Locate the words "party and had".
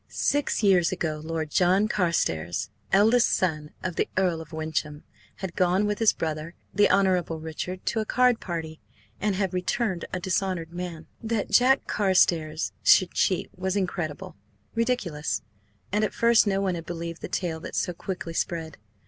8.39-9.53